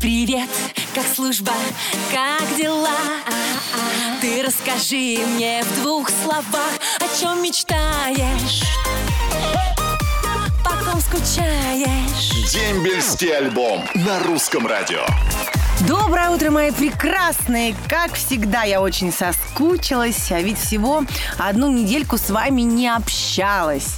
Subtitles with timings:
[0.00, 0.48] Привет,
[0.94, 1.52] как служба,
[2.10, 2.96] как дела?
[4.22, 8.62] Ты расскажи мне в двух словах, о чем мечтаешь,
[10.64, 12.50] по ком скучаешь.
[12.50, 15.04] Дембельский альбом на русском радио.
[15.86, 17.76] Доброе утро, мои прекрасные!
[17.86, 21.04] Как всегда, я очень соскучилась, а ведь всего
[21.36, 23.96] одну недельку с вами не общалась.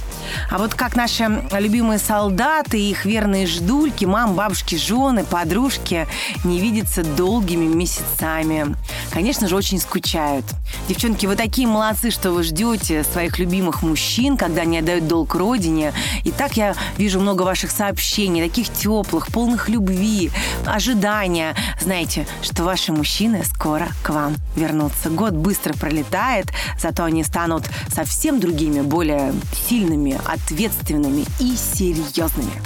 [0.49, 6.07] А вот как наши любимые солдаты и их верные ждульки, мам, бабушки, жены, подружки
[6.43, 8.75] не видятся долгими месяцами.
[9.11, 10.45] Конечно же, очень скучают.
[10.87, 15.93] Девчонки, вы такие молодцы, что вы ждете своих любимых мужчин, когда они отдают долг родине.
[16.23, 20.31] И так я вижу много ваших сообщений, таких теплых, полных любви,
[20.65, 21.55] ожидания.
[21.79, 25.09] Знаете, что ваши мужчины скоро к вам вернутся.
[25.09, 26.47] Год быстро пролетает,
[26.79, 29.33] зато они станут совсем другими, более
[29.67, 32.61] сильными, ответственными и серьезными.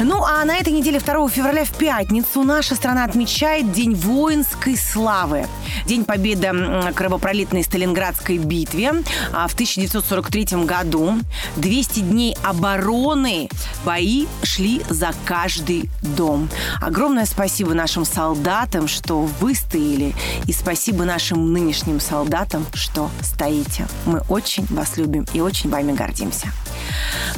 [0.00, 5.46] Ну, а на этой неделе 2 февраля в пятницу наша страна отмечает День воинской славы.
[5.86, 8.92] День победы в кровопролитной Сталинградской битве
[9.32, 11.18] а в 1943 году.
[11.56, 13.48] 200 дней обороны.
[13.84, 16.48] Бои шли за каждый дом.
[16.80, 20.14] Огромное спасибо нашим солдатам, что выстояли.
[20.46, 23.86] И спасибо нашим нынешним солдатам, что стоите.
[24.06, 26.52] Мы очень вас любим и очень вами гордимся.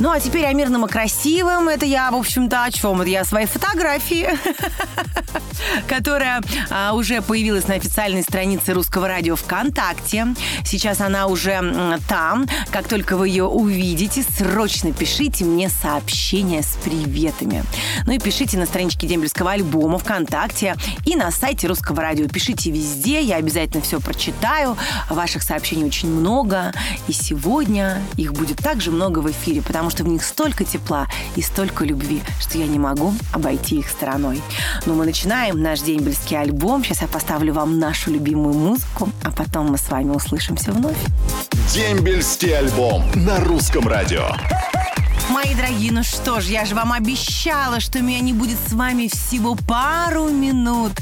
[0.01, 1.69] Ну, а теперь о мирном и красивом.
[1.69, 3.03] Это я, в общем-то, о чем?
[3.03, 4.31] Это я о своей фотографии,
[5.89, 6.41] которая
[6.71, 10.29] а, уже появилась на официальной странице Русского радио ВКонтакте.
[10.65, 12.47] Сейчас она уже там.
[12.71, 17.63] Как только вы ее увидите, срочно пишите мне сообщения с приветами.
[18.07, 22.27] Ну и пишите на страничке Дембельского альбома ВКонтакте и на сайте Русского радио.
[22.27, 24.79] Пишите везде, я обязательно все прочитаю.
[25.11, 26.73] Ваших сообщений очень много.
[27.07, 31.43] И сегодня их будет также много в эфире, потому что в них столько тепла и
[31.43, 34.41] столько любви, что я не могу обойти их стороной.
[34.87, 36.85] Но мы начинаем наш дембельский альбом.
[36.85, 40.99] Сейчас я поставлю вам нашу любимую музыку, а потом мы с вами услышимся вновь.
[41.73, 44.29] Дембельский альбом на русском радио.
[45.31, 49.07] Мои дорогие, ну что ж, я же вам обещала, что меня не будет с вами
[49.07, 50.93] всего пару минут.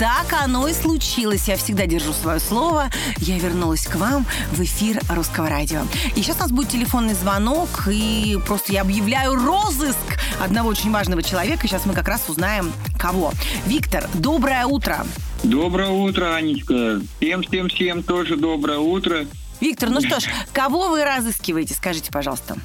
[0.00, 1.46] Так оно и случилось.
[1.46, 2.88] Я всегда держу свое слово.
[3.18, 5.82] Я вернулась к вам в эфир Русского радио.
[6.16, 9.98] И сейчас у нас будет телефонный звонок, и просто я объявляю розыск
[10.42, 11.68] одного очень важного человека.
[11.68, 13.34] Сейчас мы как раз узнаем, кого.
[13.66, 15.04] Виктор, доброе утро.
[15.42, 17.02] Доброе утро, Анечка.
[17.18, 19.26] Всем-всем-всем тоже доброе утро.
[19.60, 22.56] Виктор, ну что ж, кого вы разыскиваете, скажите, пожалуйста.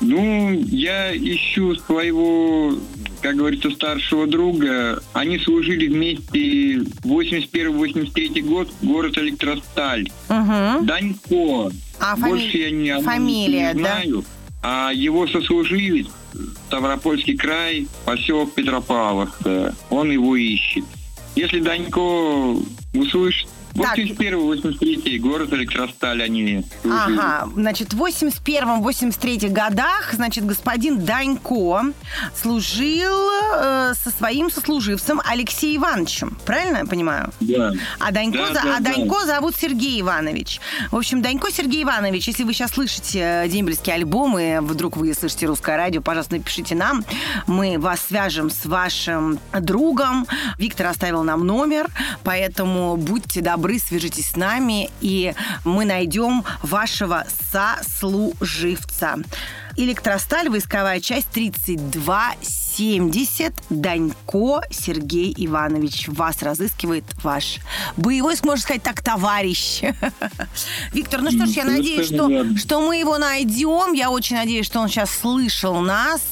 [0.00, 2.74] Ну, я ищу своего,
[3.20, 5.02] как говорится, старшего друга.
[5.12, 10.10] Они служили вместе 81-83 год, город Электросталь.
[10.28, 10.84] Угу.
[10.86, 11.70] Данько.
[11.98, 13.90] А Больше фами- я одного фамилия, не да?
[13.90, 14.24] знаю.
[14.62, 16.06] А его сослуживец,
[16.66, 19.74] Ставропольский край, поселок Петропавловская.
[19.90, 20.84] Он его ищет.
[21.36, 22.56] Если Данько
[22.94, 23.48] услышит.
[23.74, 26.64] 81-83 город Электросталь они.
[26.84, 31.92] Ага, значит, в 81-83 годах, значит, господин Данько
[32.34, 36.36] служил э, со своим сослуживцем Алексеем Ивановичем.
[36.44, 37.30] Правильно я понимаю?
[37.40, 37.72] Да.
[37.98, 38.92] А Данько, Да, за- да, а да.
[38.92, 40.60] Данько зовут Сергей Иванович.
[40.90, 45.46] В общем, Данько Сергей Иванович, если вы сейчас слышите э, дембельские альбомы, вдруг вы слышите
[45.46, 47.04] русское радио, пожалуйста, напишите нам.
[47.46, 50.26] Мы вас свяжем с вашим другом.
[50.58, 51.86] Виктор оставил нам номер,
[52.24, 55.34] поэтому будьте добры, свяжитесь с нами, и
[55.64, 59.16] мы найдем вашего сослуживца.
[59.76, 61.36] Электросталь, войсковая часть
[62.80, 66.08] 3270, Данько Сергей Иванович.
[66.08, 67.58] Вас разыскивает ваш
[67.98, 69.82] боевой, можно сказать так, товарищ.
[70.94, 73.92] Виктор, ну что ж, я Ну, надеюсь, что, что мы его найдем.
[73.92, 76.22] Я очень надеюсь, что он сейчас слышал нас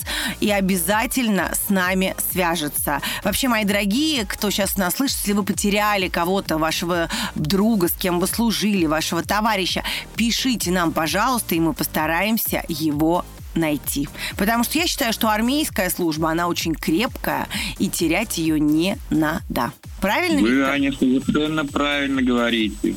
[0.41, 3.03] и обязательно с нами свяжется.
[3.25, 8.21] Вообще, мои дорогие, кто сейчас нас слышит, если вы потеряли кого-то, вашего друга, с кем
[8.21, 9.83] вы служили, вашего товарища,
[10.17, 14.09] пишите нам, пожалуйста, и мы постараемся его найти.
[14.37, 17.49] Потому что я считаю, что армейская служба, она очень крепкая,
[17.79, 19.73] и терять ее не надо.
[20.01, 20.71] Правильно, Вы, Виктор?
[20.71, 22.97] Аня, совершенно правильно говорите.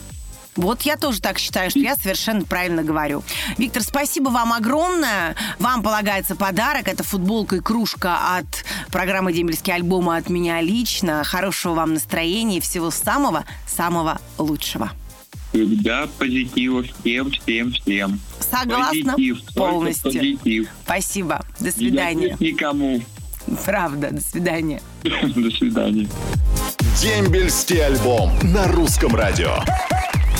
[0.57, 3.23] Вот я тоже так считаю, что я совершенно правильно говорю.
[3.57, 5.35] Виктор, спасибо вам огромное.
[5.59, 6.89] Вам полагается подарок.
[6.89, 11.23] Это футболка и кружка от программы «Дембельский альбом» от меня лично.
[11.23, 14.91] Хорошего вам настроения и всего самого-самого лучшего.
[15.51, 18.19] Всегда позитива всем, всем, всем.
[18.39, 20.11] Согласна Позитив, полностью.
[20.11, 20.69] позитив.
[20.85, 21.45] Спасибо.
[21.59, 22.27] До Не свидания.
[22.27, 23.01] дает никому.
[23.65, 24.81] Правда, до свидания.
[25.03, 26.07] До свидания.
[27.01, 29.57] Дембельский альбом на русском радио.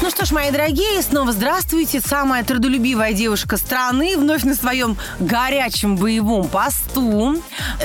[0.01, 2.01] Ну что ж, мои дорогие, снова здравствуйте.
[2.01, 7.35] Самая трудолюбивая девушка страны вновь на своем горячем боевом посту.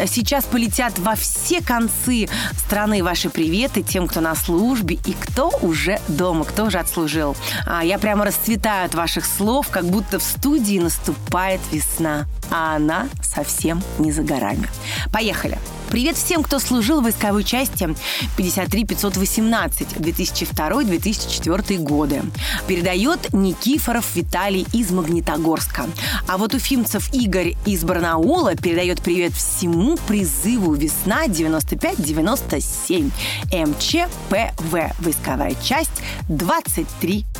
[0.06, 2.26] Сейчас полетят во все концы
[2.56, 7.36] страны ваши приветы тем, кто на службе и кто уже дома, кто уже отслужил.
[7.66, 12.24] А я прямо расцветаю от ваших слов, как будто в студии наступает весна.
[12.50, 14.70] А она совсем не за горами.
[15.12, 15.58] Поехали.
[15.90, 17.94] Привет всем, кто служил в войсковой части
[18.36, 22.22] 53 518 2002-2004 годы.
[22.66, 25.86] Передает Никифоров Виталий из Магнитогорска.
[26.26, 33.12] А вот уфимцев Игорь из Барнаула передает привет всему призыву «Весна 95-97»
[33.52, 34.92] МЧПВ.
[34.98, 36.02] Войсковая часть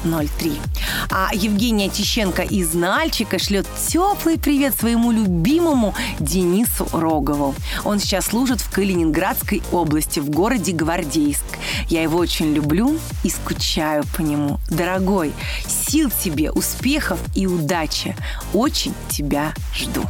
[0.07, 0.53] 2303.
[1.11, 7.55] А Евгения Тищенко из Нальчика шлет теплый привет своему любимому Денису Рогову.
[7.85, 11.45] Он сейчас служит в Калининградской области, в городе Гвардейск.
[11.89, 14.59] Я его очень люблю и скучаю по нему.
[14.71, 15.33] Дорогой,
[15.89, 18.17] сил тебе, успехов и удачи.
[18.53, 20.03] Очень тебя жду.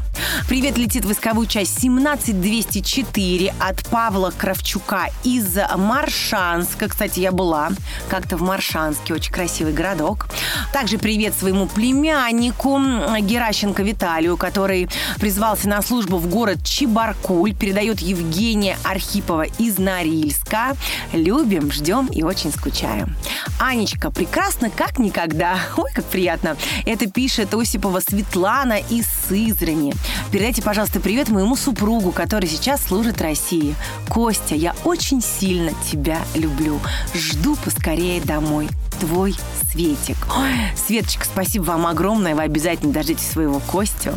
[0.48, 6.88] Привет летит войсковую часть 17204 от Павла Кравчука из Маршанска.
[6.88, 7.70] Кстати, я была
[8.08, 10.28] как-то в Маршанске, очень красивый городок.
[10.72, 12.78] Также привет своему племяннику
[13.20, 14.88] Геращенко Виталию, который
[15.18, 17.54] призвался на службу в город Чебаркуль.
[17.54, 20.76] Передает Евгения Архипова из Норильска.
[21.12, 23.14] Любим, ждем и очень скучаем.
[23.60, 25.65] Анечка, прекрасно как никогда.
[25.76, 26.56] Ой, как приятно.
[26.84, 29.94] Это пишет Осипова Светлана из Сызрани.
[30.30, 33.74] Передайте, пожалуйста, привет моему супругу, который сейчас служит России.
[34.08, 36.80] Костя, я очень сильно тебя люблю.
[37.14, 38.68] Жду поскорее домой.
[39.00, 39.34] Твой
[39.70, 40.16] Светик.
[40.34, 42.34] Ой, Светочка, спасибо вам огромное.
[42.34, 44.12] Вы обязательно дождитесь своего Костю,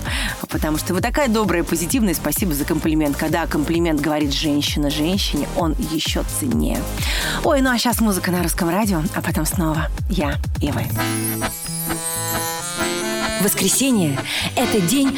[0.50, 2.14] потому что вы такая добрая, позитивная.
[2.14, 3.18] Спасибо за комплимент.
[3.18, 6.82] Когда комплимент говорит женщина женщине, он еще ценнее.
[7.44, 10.86] Ой, ну а сейчас музыка на русском радио, а потом снова я и вы.
[13.42, 14.20] Воскресенье–
[14.56, 15.18] это день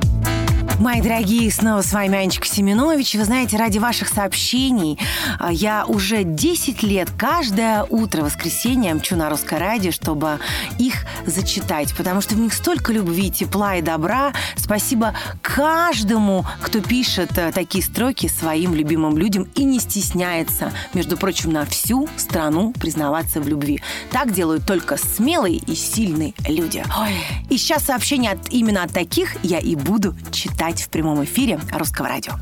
[0.81, 3.13] Мои дорогие, снова с вами Анечка Семенович.
[3.13, 4.97] Вы знаете, ради ваших сообщений
[5.37, 10.39] а, я уже 10 лет каждое утро воскресенье мчу на русское радио, чтобы
[10.79, 14.33] их зачитать, потому что в них столько любви, тепла и добра.
[14.55, 15.13] Спасибо
[15.43, 21.63] каждому, кто пишет э, такие строки своим любимым людям и не стесняется, между прочим, на
[21.67, 23.83] всю страну признаваться в любви.
[24.09, 26.83] Так делают только смелые и сильные люди.
[26.99, 27.13] Ой.
[27.51, 32.07] И сейчас сообщения от, именно от таких я и буду читать в прямом эфире Русского
[32.07, 32.33] радио.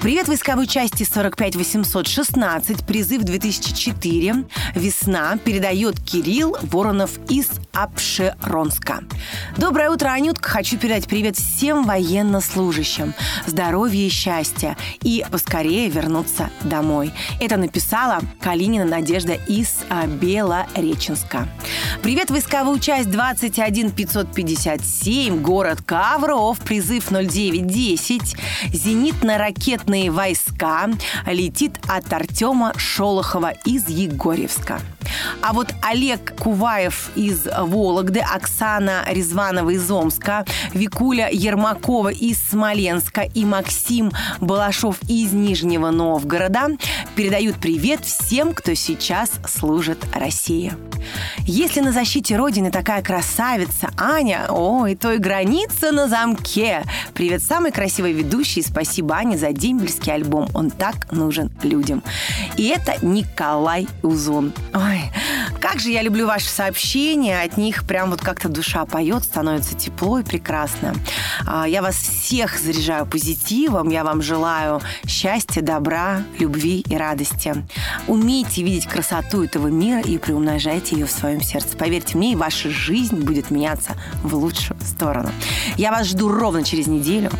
[0.00, 4.44] Привет войсковой части 45 816, призыв 2004,
[4.74, 9.04] весна, передает Кирилл Воронов из Апшеронска.
[9.56, 10.48] Доброе утро, Анютка.
[10.48, 13.14] Хочу передать привет всем военнослужащим.
[13.46, 14.76] Здоровья и счастья.
[15.02, 17.12] И поскорее вернуться домой.
[17.40, 21.48] Это написала Калинина Надежда из а, Белореченска.
[22.02, 28.36] Привет, войсковую часть 21 557, город Кавров, призыв 0910,
[29.42, 30.88] зенитно-ракетные войска,
[31.26, 34.80] летит от Артема Шолохова из Егорьевска.
[35.40, 43.44] А вот Олег Куваев из Вологды, Оксана Резванова из Омска, Викуля Ермакова из Смоленска и
[43.44, 46.68] Максим Балашов из Нижнего Новгорода
[47.14, 50.72] передают привет всем, кто сейчас служит России.
[51.40, 56.82] Если на защите Родины такая красавица Аня, ой, то и граница на замке.
[57.14, 58.62] Привет самой красивой ведущей.
[58.62, 60.48] Спасибо, Ане, за дембельский альбом.
[60.54, 62.02] Он так нужен людям.
[62.56, 64.52] И это Николай Узун.
[64.74, 65.10] Ой, Ay,
[65.62, 67.40] как же я люблю ваши сообщения.
[67.40, 70.92] От них прям вот как-то душа поет, становится тепло и прекрасно.
[71.46, 73.88] А, я вас всех заряжаю позитивом.
[73.88, 77.54] Я вам желаю счастья, добра, любви и радости.
[78.08, 81.76] Умейте видеть красоту этого мира и приумножайте ее в своем сердце.
[81.76, 83.92] Поверьте мне, и ваша жизнь будет меняться
[84.24, 85.30] в лучшую сторону.
[85.76, 87.30] Я вас жду ровно через неделю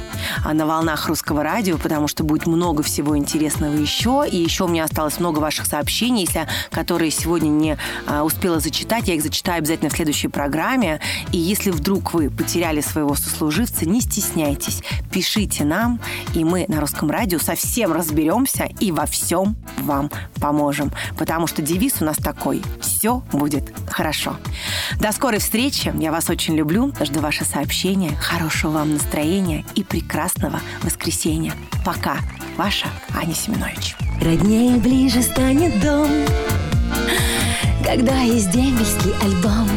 [0.45, 4.25] а, на волнах русского радио, потому что будет много всего интересного еще.
[4.31, 7.77] И еще у меня осталось много ваших сообщений, если, которые сегодня не
[8.07, 9.09] а, успела зачитать.
[9.09, 11.01] Я их зачитаю обязательно в следующей программе.
[11.33, 14.83] И если вдруг вы потеряли своего сослуживца, не стесняйтесь.
[15.11, 16.01] Пишите нам,
[16.35, 20.93] и мы на русском радио совсем разберемся и во всем вам поможем.
[21.17, 24.37] Потому что девиз у нас такой «Все будет хорошо».
[25.01, 25.93] До скорой встречи.
[25.99, 26.93] Я вас очень люблю.
[27.01, 28.17] Жду ваше сообщение.
[28.17, 31.55] Хорошего вам настроения и прекрасного воскресенья.
[31.85, 32.19] Пока.
[32.57, 33.97] Ваша Аня Семенович.
[34.21, 36.09] Роднее ближе станет дом,
[37.95, 39.69] когда есть дембельский альбом.